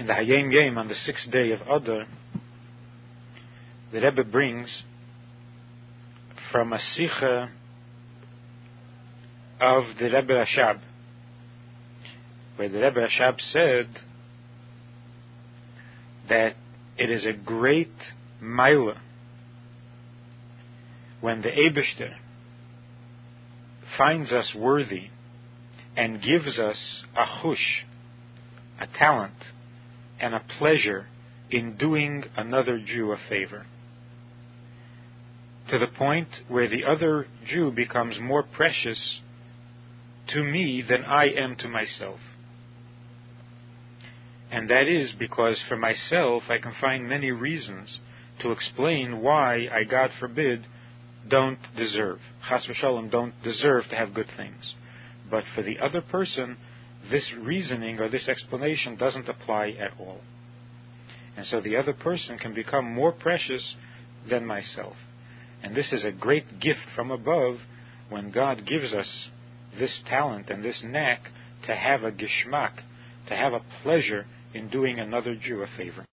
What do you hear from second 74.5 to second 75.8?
in doing another Jew a